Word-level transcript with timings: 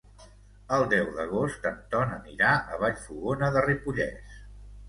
El 0.77 0.85
deu 0.93 1.11
d'agost 1.17 1.67
en 1.71 1.77
Ton 1.91 2.15
anirà 2.15 2.57
a 2.77 2.81
Vallfogona 2.85 3.55
de 3.59 3.65
Ripollès. 3.69 4.43